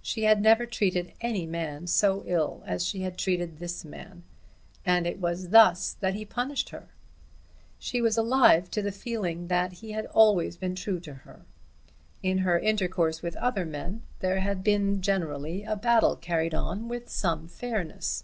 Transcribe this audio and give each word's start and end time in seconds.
She 0.00 0.22
had 0.22 0.40
never 0.42 0.64
treated 0.64 1.12
any 1.20 1.44
man 1.44 1.88
so 1.88 2.22
ill 2.24 2.62
as 2.66 2.86
she 2.86 3.00
had 3.00 3.18
treated 3.18 3.58
this 3.58 3.84
man; 3.84 4.22
and 4.84 5.08
it 5.08 5.18
was 5.18 5.48
thus 5.48 5.94
that 5.98 6.14
he 6.14 6.24
punished 6.24 6.68
her! 6.68 6.86
She 7.76 8.00
was 8.00 8.16
alive 8.16 8.70
to 8.70 8.80
the 8.80 8.92
feeling 8.92 9.48
that 9.48 9.72
he 9.82 9.90
had 9.90 10.06
always 10.06 10.56
been 10.56 10.76
true 10.76 11.00
to 11.00 11.14
her. 11.14 11.42
In 12.22 12.38
her 12.46 12.60
intercourse 12.60 13.22
with 13.22 13.34
other 13.38 13.64
men 13.66 14.04
there 14.20 14.38
had 14.38 14.62
been 14.62 15.02
generally 15.02 15.64
a 15.64 15.74
battle 15.74 16.14
carried 16.14 16.54
on 16.54 16.86
with 16.86 17.10
some 17.10 17.48
fairness. 17.48 18.22